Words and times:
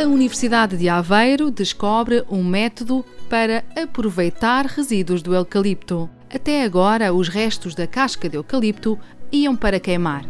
A 0.00 0.06
Universidade 0.06 0.76
de 0.76 0.88
Aveiro 0.88 1.50
descobre 1.50 2.24
um 2.30 2.44
método 2.44 3.04
para 3.28 3.64
aproveitar 3.76 4.64
resíduos 4.64 5.22
do 5.22 5.34
eucalipto. 5.34 6.08
Até 6.32 6.62
agora, 6.62 7.12
os 7.12 7.28
restos 7.28 7.74
da 7.74 7.84
casca 7.84 8.28
de 8.28 8.36
eucalipto 8.36 8.96
iam 9.32 9.56
para 9.56 9.80
queimar. 9.80 10.24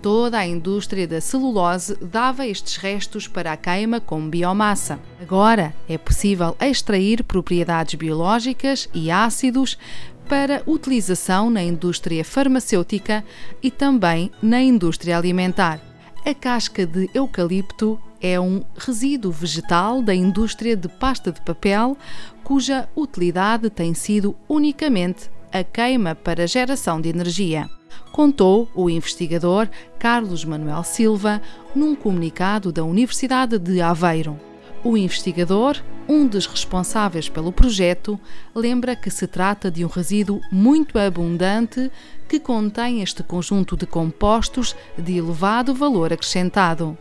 Toda 0.00 0.38
a 0.38 0.46
indústria 0.46 1.04
da 1.04 1.20
celulose 1.20 1.96
dava 2.00 2.46
estes 2.46 2.76
restos 2.76 3.26
para 3.26 3.50
a 3.50 3.56
queima 3.56 4.00
como 4.00 4.28
biomassa. 4.28 5.00
Agora 5.20 5.74
é 5.88 5.98
possível 5.98 6.56
extrair 6.60 7.24
propriedades 7.24 7.96
biológicas 7.96 8.88
e 8.94 9.10
ácidos 9.10 9.76
para 10.28 10.62
utilização 10.64 11.50
na 11.50 11.64
indústria 11.64 12.24
farmacêutica 12.24 13.24
e 13.60 13.68
também 13.68 14.30
na 14.40 14.62
indústria 14.62 15.18
alimentar. 15.18 15.80
A 16.24 16.32
casca 16.32 16.86
de 16.86 17.10
eucalipto 17.12 17.98
é 18.20 18.38
um 18.38 18.62
resíduo 18.76 19.30
vegetal 19.30 20.02
da 20.02 20.14
indústria 20.14 20.76
de 20.76 20.88
pasta 20.88 21.30
de 21.30 21.40
papel, 21.40 21.96
cuja 22.42 22.88
utilidade 22.96 23.70
tem 23.70 23.94
sido 23.94 24.34
unicamente 24.48 25.30
a 25.52 25.62
queima 25.62 26.14
para 26.14 26.46
geração 26.46 27.00
de 27.00 27.08
energia. 27.08 27.68
Contou 28.12 28.68
o 28.74 28.90
investigador 28.90 29.68
Carlos 29.98 30.44
Manuel 30.44 30.82
Silva 30.82 31.40
num 31.74 31.94
comunicado 31.94 32.72
da 32.72 32.84
Universidade 32.84 33.58
de 33.58 33.80
Aveiro. 33.80 34.38
O 34.84 34.96
investigador, 34.96 35.76
um 36.08 36.26
dos 36.26 36.46
responsáveis 36.46 37.28
pelo 37.28 37.52
projeto, 37.52 38.18
lembra 38.54 38.94
que 38.94 39.10
se 39.10 39.26
trata 39.26 39.70
de 39.70 39.84
um 39.84 39.88
resíduo 39.88 40.40
muito 40.50 40.98
abundante 40.98 41.90
que 42.28 42.38
contém 42.38 43.02
este 43.02 43.22
conjunto 43.22 43.76
de 43.76 43.86
compostos 43.86 44.76
de 44.96 45.16
elevado 45.18 45.74
valor 45.74 46.12
acrescentado 46.12 46.96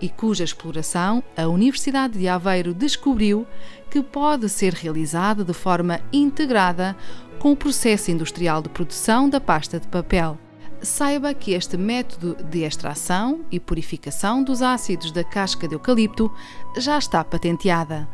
e 0.00 0.08
cuja 0.08 0.44
exploração 0.44 1.22
a 1.36 1.46
Universidade 1.46 2.18
de 2.18 2.28
Aveiro 2.28 2.74
descobriu 2.74 3.46
que 3.90 4.02
pode 4.02 4.48
ser 4.48 4.74
realizada 4.74 5.44
de 5.44 5.52
forma 5.52 6.00
integrada 6.12 6.96
com 7.38 7.52
o 7.52 7.56
processo 7.56 8.10
industrial 8.10 8.60
de 8.62 8.68
produção 8.68 9.28
da 9.28 9.40
pasta 9.40 9.78
de 9.78 9.88
papel. 9.88 10.38
Saiba 10.80 11.34
que 11.34 11.52
este 11.52 11.76
método 11.76 12.36
de 12.44 12.62
extração 12.62 13.40
e 13.50 13.58
purificação 13.58 14.42
dos 14.42 14.62
ácidos 14.62 15.10
da 15.10 15.24
casca 15.24 15.66
de 15.66 15.74
eucalipto 15.74 16.32
já 16.76 16.98
está 16.98 17.24
patenteada. 17.24 18.08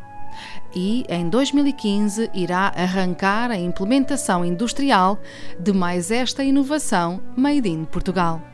E 0.74 1.04
em 1.08 1.28
2015 1.28 2.30
irá 2.34 2.72
arrancar 2.74 3.50
a 3.50 3.56
implementação 3.56 4.44
industrial 4.44 5.18
de 5.58 5.72
mais 5.72 6.10
esta 6.10 6.42
inovação 6.42 7.22
made 7.36 7.68
in 7.68 7.84
Portugal. 7.84 8.53